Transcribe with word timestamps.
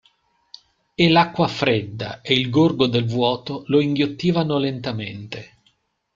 E 0.95 1.05
l'acqua 1.09 1.47
fredda 1.47 2.21
e 2.23 2.33
il 2.33 2.49
gorgo 2.49 2.87
del 2.87 3.05
vuoto 3.05 3.65
lo 3.67 3.79
inghiottivano 3.79 4.57
lentamente. 4.57 5.57